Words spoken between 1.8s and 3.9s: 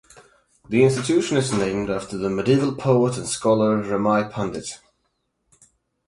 after the medieval poet and scholar